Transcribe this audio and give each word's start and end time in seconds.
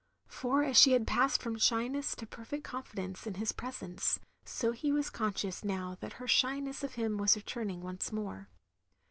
"For 0.41 0.63
as 0.63 0.79
she 0.81 0.93
had 0.93 1.05
passed 1.05 1.43
from 1.43 1.59
shyness 1.59 2.15
to 2.15 2.25
perfect 2.25 2.63
confidence 2.63 3.27
in 3.27 3.35
his 3.35 3.51
presence, 3.51 4.19
so 4.43 4.71
he 4.71 4.91
was 4.91 5.11
conscious 5.11 5.63
now 5.63 5.95
that 5.99 6.13
her 6.13 6.27
shyness 6.27 6.83
of 6.83 6.95
him 6.95 7.19
was 7.19 7.35
returning 7.35 7.81
once 7.81 8.11
more. 8.11 8.49